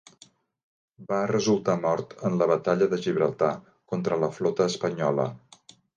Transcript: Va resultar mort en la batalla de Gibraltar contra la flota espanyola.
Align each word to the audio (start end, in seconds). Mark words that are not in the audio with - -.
Va 1.11 1.17
resultar 1.31 1.75
mort 1.83 2.15
en 2.29 2.37
la 2.43 2.47
batalla 2.53 2.87
de 2.95 2.99
Gibraltar 3.05 3.53
contra 3.93 4.19
la 4.25 4.31
flota 4.39 4.69
espanyola. 4.75 5.29